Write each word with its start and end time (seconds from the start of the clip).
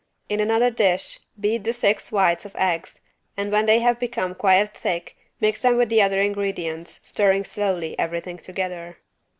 In 0.29 0.39
another 0.39 0.71
dish 0.71 1.19
beat 1.39 1.63
the 1.63 1.73
six 1.73 2.11
whites 2.11 2.43
of 2.43 2.55
egg 2.55 2.87
and 3.37 3.51
when 3.51 3.67
they 3.67 3.77
have 3.81 3.99
become 3.99 4.33
quite 4.33 4.75
thick 4.75 5.15
mix 5.39 5.61
them 5.61 5.77
with 5.77 5.93
other 5.93 6.19
ingredients 6.19 6.99
stirring 7.03 7.43
slowly 7.45 7.93
everything 7.99 8.39
together. 8.39 8.97